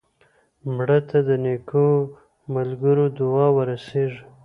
[0.75, 1.87] مړه ته د نیکو
[2.53, 4.23] ملګرو دعا ورسېږي